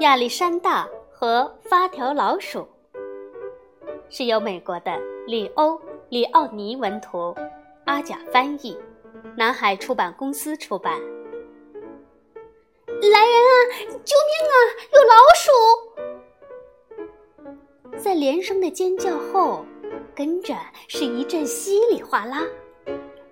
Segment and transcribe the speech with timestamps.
[0.00, 2.68] 亚历山大和发条老鼠
[4.08, 5.74] 是由美国的里欧·
[6.08, 7.34] 里奥尼文图，
[7.84, 8.78] 阿甲翻译，
[9.36, 11.00] 南海出版公司出版。
[12.86, 13.52] 来人啊！
[14.04, 14.56] 救命啊！
[14.94, 15.14] 有老
[17.90, 17.98] 鼠！
[17.98, 19.66] 在连声的尖叫后，
[20.14, 20.54] 跟着
[20.86, 22.46] 是一阵稀里哗啦，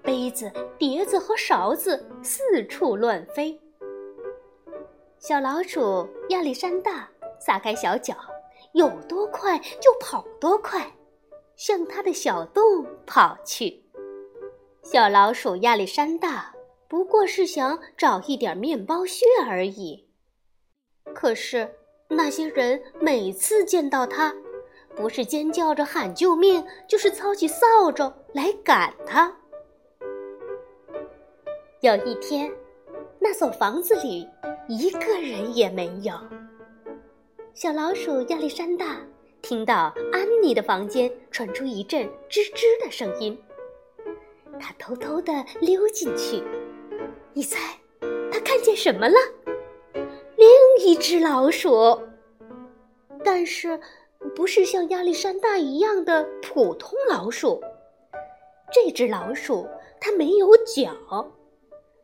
[0.02, 3.60] 杯子、碟子和勺子四处乱飞。
[5.28, 7.08] 小老鼠亚历山大
[7.40, 8.14] 撒开小脚，
[8.74, 10.88] 有多快就跑多快，
[11.56, 13.82] 向它的小洞跑去。
[14.84, 16.54] 小老鼠亚历山大
[16.86, 20.08] 不过是想找一点面包屑而已。
[21.12, 21.74] 可是
[22.06, 24.32] 那些人每次见到它，
[24.94, 29.36] 不是尖叫着喊救命，就是操起扫帚来赶它。
[31.80, 32.48] 有一天，
[33.18, 34.24] 那所房子里。
[34.68, 36.12] 一个人也没有。
[37.54, 39.00] 小老鼠亚历山大
[39.40, 43.38] 听到安妮的房间传出一阵吱吱的声音，
[44.58, 46.42] 他偷偷地溜进去。
[47.32, 47.58] 你猜，
[48.32, 49.16] 他看见什么了？
[50.36, 50.48] 另
[50.84, 52.00] 一只老鼠，
[53.22, 53.80] 但是
[54.34, 57.62] 不是像亚历山大一样的普通老鼠。
[58.72, 59.66] 这只老鼠
[60.00, 61.30] 它没有脚，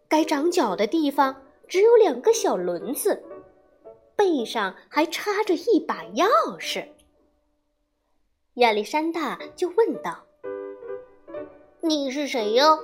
[0.08, 1.34] 该长脚的地方。
[1.68, 3.22] 只有两个小轮子，
[4.16, 6.26] 背上还插着一把钥
[6.58, 6.88] 匙。
[8.54, 10.24] 亚历山大就问道
[11.80, 12.78] ：“你是谁哟？”“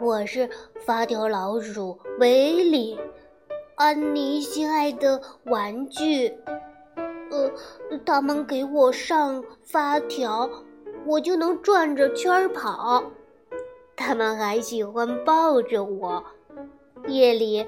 [0.00, 0.48] 我是
[0.86, 2.98] 发条老鼠威利，
[3.74, 6.28] 安妮心爱的玩具。
[7.30, 7.50] 呃，
[8.04, 10.48] 他们给我上发条，
[11.06, 13.02] 我就能转着圈儿跑。”
[14.12, 16.22] 他们还喜欢抱着我。
[17.08, 17.66] 夜里，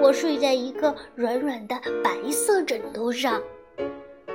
[0.00, 3.42] 我睡在一个软软的白色枕头上，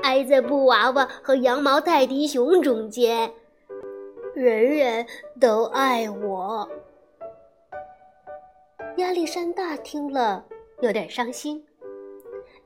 [0.03, 3.33] 挨在布娃娃和羊毛泰迪熊中间。
[4.35, 5.07] 人人
[5.41, 6.69] 都爱我。
[8.97, 10.45] 亚历山大听了
[10.81, 11.65] 有点伤心，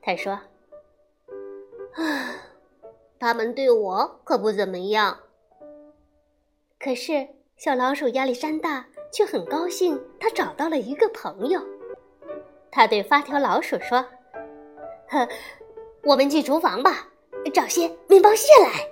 [0.02, 0.38] 他说
[1.96, 2.36] ：“啊，
[3.18, 5.20] 他们对我可不怎么样。
[6.78, 7.28] 可是。”
[7.62, 11.60] 小老鼠亚历山大却很高兴，他找到了一个朋友。
[12.72, 14.04] 他对发条老鼠说
[15.08, 15.28] ：“呵，
[16.02, 17.06] 我们去厨房吧，
[17.54, 18.84] 找些面包屑来。”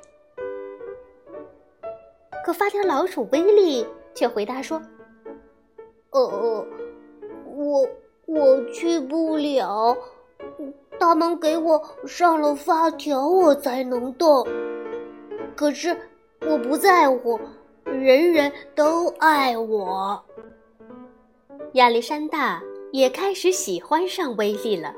[2.46, 4.80] 可发条老鼠威利却回答说
[6.10, 6.64] ：“呃，
[7.46, 7.88] 我
[8.26, 9.96] 我去不了，
[11.00, 14.46] 他们给我上了发条，我才能动。
[15.56, 15.96] 可是
[16.42, 17.36] 我不在乎。”
[18.00, 20.24] 人人都爱我。
[21.74, 22.62] 亚历山大
[22.92, 24.94] 也开始喜欢上威利了。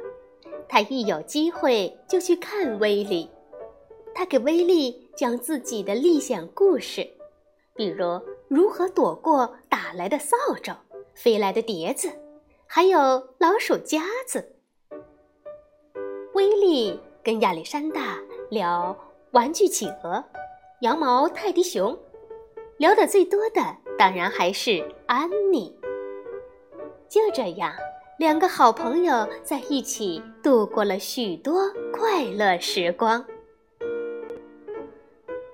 [0.68, 3.28] 他一有机会就去看威利。
[4.14, 7.06] 他给威利讲自己的历险故事，
[7.74, 10.74] 比如如何躲过打来的扫帚、
[11.14, 12.10] 飞来的碟子，
[12.66, 12.98] 还有
[13.38, 14.54] 老鼠夹子。
[16.34, 18.96] 威利跟亚历山大聊
[19.32, 20.24] 玩具企鹅、
[20.80, 21.98] 羊毛泰迪熊。
[22.82, 23.60] 聊得最多的
[23.96, 25.72] 当然还是安妮。
[27.08, 27.72] 就这样，
[28.18, 33.24] 两个好朋友在一起度过了许多快乐时光。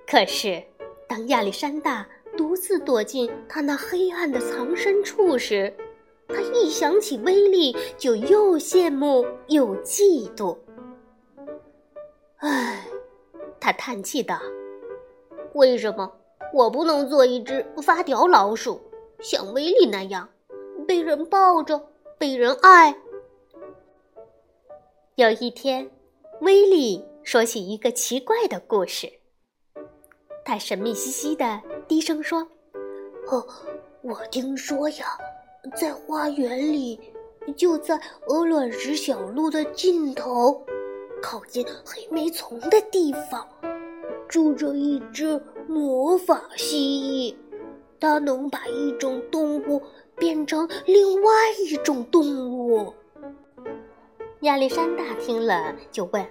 [0.07, 0.63] 可是，
[1.07, 2.03] 当亚历山大
[2.35, 5.71] 独自躲进他那黑暗的藏身处时，
[6.27, 10.57] 他一想起威利，就又羡慕又嫉妒。
[12.37, 12.87] 唉，
[13.59, 14.41] 他叹气道
[15.53, 16.11] ：“为什么？”
[16.51, 18.81] 我不能做一只发条老鼠，
[19.19, 20.27] 像威利那样
[20.87, 21.79] 被人抱着、
[22.17, 22.95] 被人爱。
[25.15, 25.89] 有一天，
[26.41, 29.11] 威利说起一个奇怪的故事。
[30.43, 32.39] 他神秘兮兮的低声说
[33.29, 33.45] ：“哦，
[34.01, 35.17] 我听说呀，
[35.75, 36.99] 在花园里，
[37.55, 40.65] 就在鹅卵石小路的尽头，
[41.21, 43.47] 靠近黑莓丛的地方，
[44.27, 47.35] 住着一只。”魔法蜥蜴，
[47.99, 49.79] 它能把一种动物
[50.15, 52.91] 变成另外一种动物。
[54.39, 56.25] 亚历山大听了就问：“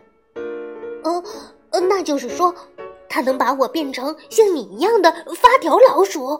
[1.04, 1.22] 呃，
[1.82, 2.52] 那就是说，
[3.08, 6.36] 它能把我变成像你一样的发条老鼠？”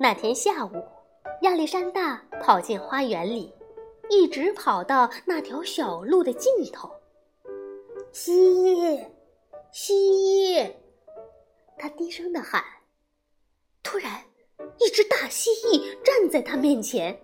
[0.00, 0.82] 那天下午，
[1.42, 3.52] 亚历山大跑进花园里，
[4.08, 6.90] 一直跑到那条小路的尽头。
[8.12, 9.04] 蜥蜴。
[9.78, 10.72] 蜥蜴，
[11.76, 12.64] 他低声的喊。
[13.82, 14.10] 突然，
[14.80, 17.20] 一只大蜥蜴站在他面前。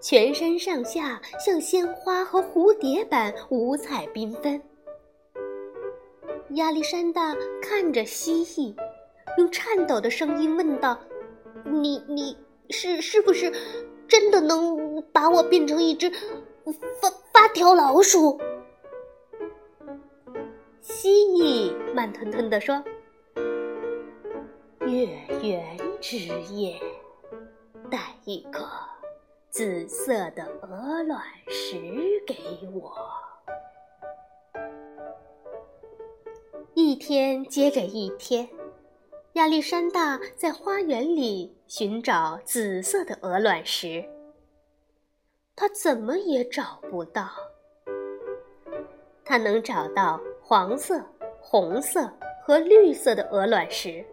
[0.00, 4.60] 全身上下像鲜花和蝴蝶般五彩缤纷。
[6.54, 7.32] 亚历山大
[7.62, 8.74] 看着蜥蜴，
[9.38, 10.98] 用颤抖的声音问道
[11.64, 12.36] ：“你你
[12.70, 13.52] 是是不是
[14.08, 16.10] 真的能把我变成一只
[17.00, 18.36] 发发条老鼠？”
[20.82, 22.82] 蜥蜴慢吞吞地说
[24.84, 25.06] ：“月
[25.40, 26.18] 圆之
[26.50, 26.76] 夜，
[27.88, 28.68] 带一颗
[29.48, 31.76] 紫色的鹅卵石
[32.26, 32.34] 给
[32.74, 32.92] 我。”
[36.74, 38.48] 一天接着一天，
[39.34, 44.04] 亚历山大在花园里寻找紫色的鹅卵石。
[45.54, 47.28] 他怎么也找不到。
[49.24, 51.00] 他能找到黄色、
[51.40, 52.10] 红色
[52.44, 54.04] 和绿色的鹅卵石，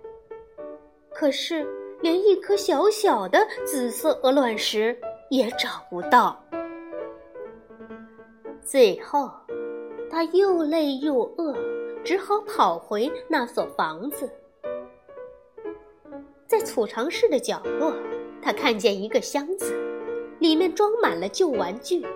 [1.12, 1.68] 可是
[2.02, 4.98] 连一颗小小的紫色鹅卵石
[5.30, 6.42] 也找不到。
[8.64, 9.30] 最后，
[10.10, 11.56] 他又累又饿。
[12.02, 14.32] 只好跑回那所房子，
[16.48, 17.94] 在储藏室的角落，
[18.42, 19.76] 他看见一个箱子，
[20.40, 22.08] 里面装满了旧玩具。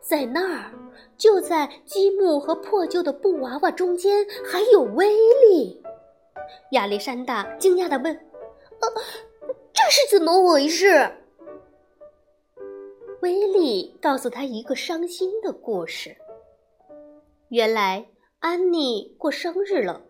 [0.00, 0.72] 在那儿，
[1.16, 5.08] 就在积木和破旧的布娃娃中间，还有威
[5.48, 5.82] 力。
[6.72, 8.14] 亚历山大惊讶地问
[8.80, 8.88] ：“呃，
[9.72, 11.10] 这是怎么回事？”
[13.22, 16.16] 威利告诉他一个伤心的故事。
[17.48, 18.06] 原来。
[18.40, 20.02] 安妮过生日了，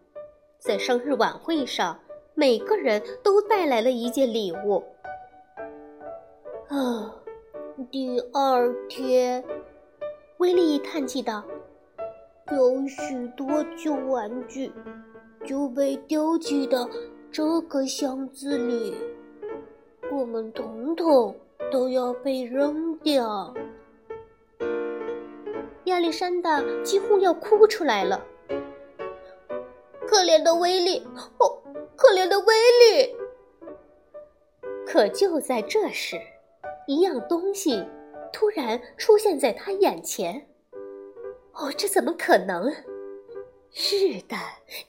[0.59, 1.97] 在生日晚会上，
[2.35, 4.83] 每个人都带来了一件礼物。
[6.67, 7.15] 啊，
[7.93, 9.45] 第二天，
[10.39, 11.45] 威利叹气道
[12.53, 14.73] ：“有许多旧玩具
[15.45, 16.89] 就被丢弃到
[17.31, 18.95] 这个箱子里，
[20.11, 21.35] 我们统统
[21.71, 23.55] 都要被扔掉。”
[25.85, 28.21] 亚历山大几乎要哭出来了。
[30.07, 31.03] 可怜的威利，
[31.39, 31.63] 哦，
[31.97, 32.47] 可怜的威
[32.81, 33.17] 利！
[34.87, 36.21] 可就在这时，
[36.87, 37.85] 一样东西
[38.35, 40.45] 突然出现在他眼前。
[41.53, 42.71] 哦，这怎么可能？
[43.71, 44.37] 是的，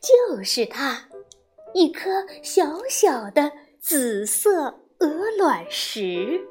[0.02, 1.08] 就是它，
[1.76, 2.10] 一颗
[2.42, 4.64] 小小的紫色
[5.00, 5.08] 鹅
[5.38, 6.42] 卵石。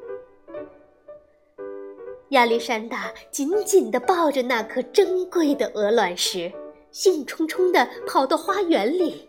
[2.31, 6.51] 亚历山大紧紧地抱着那颗珍贵的鹅卵石，
[6.93, 9.29] 兴冲冲地跑到花园里。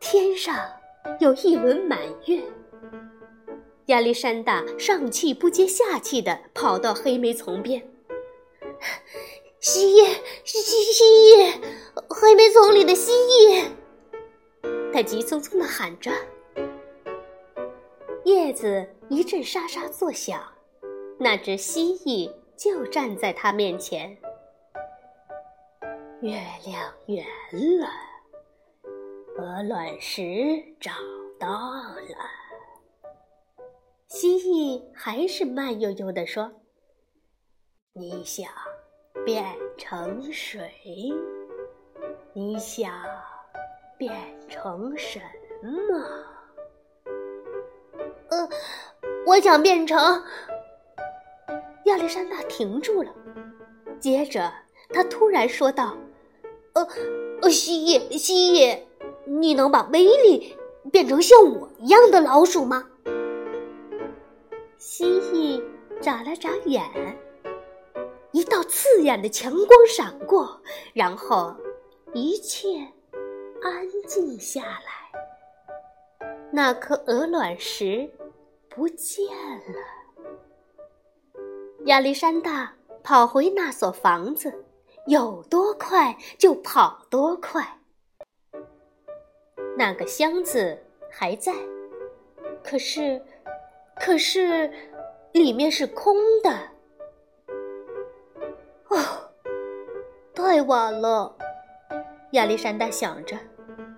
[0.00, 0.68] 天上
[1.20, 2.42] 有一轮满月。
[3.92, 7.82] 亚历山大上气不接下气地跑到黑莓丛边
[9.60, 11.60] ：“蜥蜴，蜥蜥蜴，
[12.08, 13.64] 黑莓丛里的蜥蜴！”
[14.94, 16.10] 他急匆匆地喊着。
[18.24, 20.42] 叶子一阵沙沙作响。
[21.18, 24.16] 那只蜥蜴就站在他面前。
[26.22, 26.32] 月
[26.64, 27.24] 亮圆
[27.78, 27.88] 了，
[29.38, 30.24] 鹅卵石
[30.80, 30.90] 找
[31.38, 32.51] 到了。
[34.22, 36.48] 蜥蜴还是慢悠悠地说
[37.92, 38.46] ：“你想
[39.24, 39.44] 变
[39.76, 40.70] 成水？
[42.32, 42.92] 你想
[43.98, 44.14] 变
[44.48, 45.18] 成什
[45.60, 46.06] 么？”
[48.30, 48.48] 呃，
[49.26, 49.98] 我想变成……
[51.86, 53.12] 亚历山大停住了，
[53.98, 54.52] 接着
[54.90, 55.96] 他突然说道
[56.74, 56.88] ：“呃，
[57.42, 58.78] 呃，蜥蜴，蜥蜴，
[59.24, 60.56] 你能把威力
[60.92, 62.88] 变成像我一样的老鼠吗？”
[64.94, 65.64] 蜥蜴
[66.02, 66.84] 眨了眨眼，
[68.32, 70.60] 一道刺眼的强光闪过，
[70.92, 71.56] 然后
[72.12, 72.68] 一切
[73.62, 76.28] 安静下来。
[76.50, 78.06] 那颗鹅卵石
[78.68, 79.80] 不见了。
[81.86, 84.62] 亚历山大跑回那所房子，
[85.06, 87.78] 有多快就跑多快。
[89.74, 91.54] 那个箱子还在，
[92.62, 93.22] 可是，
[94.04, 94.68] 可是，
[95.30, 96.50] 里面是空的。
[98.88, 98.98] 哦，
[100.34, 101.32] 太晚了，
[102.32, 103.38] 亚历山大想着，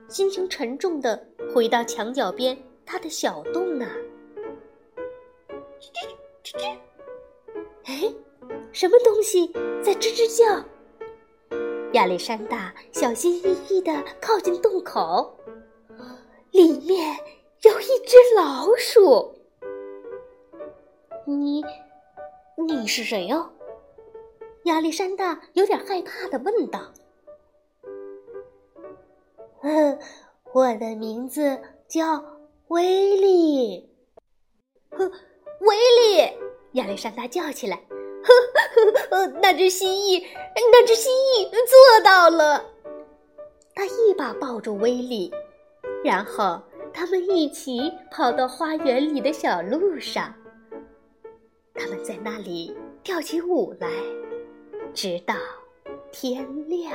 [0.06, 4.04] 心情沉重的回到墙角边他的小洞那儿。
[5.80, 6.76] 吱吱吱吱。
[7.84, 8.14] 哎，
[8.72, 9.48] 什么东西
[9.82, 10.62] 在吱吱叫？
[11.94, 15.34] 亚历山大小心翼翼地靠近洞口，
[16.50, 17.16] 里面
[17.62, 19.33] 有一只老鼠。
[21.26, 21.64] 你，
[22.56, 23.50] 你是谁呀？
[24.64, 26.80] 亚历山大有点害怕的问道。
[29.62, 29.98] 嗯，
[30.52, 32.22] 我的名字叫
[32.68, 33.90] 威利。
[34.90, 35.10] 呵，
[35.60, 36.32] 威利！
[36.72, 38.32] 亚历山大叫起来：“呵
[39.10, 40.24] 呵呵，那只蜥蜴，
[40.72, 42.64] 那只蜥蜴做到了！”
[43.74, 45.32] 他一把抱住威利，
[46.04, 46.60] 然后
[46.92, 50.34] 他们一起跑到花园里的小路上。
[51.74, 53.88] 他们在那里跳起舞来，
[54.94, 55.34] 直到
[56.12, 56.94] 天亮。